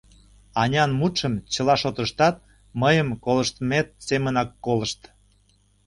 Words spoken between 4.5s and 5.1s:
колышт.